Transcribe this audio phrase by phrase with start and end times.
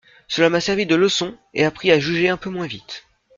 [0.27, 3.03] Cela m’a servi de leçon et appris à juger un peu moins vite.